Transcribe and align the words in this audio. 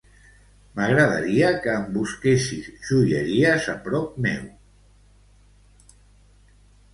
M'agradaria 0.77 1.51
que 1.65 1.75
em 1.81 1.83
busquessis 1.97 2.69
joieries 2.87 3.69
a 3.75 3.77
prop 3.85 4.17
meu. 4.27 4.49